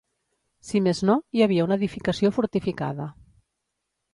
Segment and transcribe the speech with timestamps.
[0.69, 3.07] Si més no, hi havia una edificació fortificada.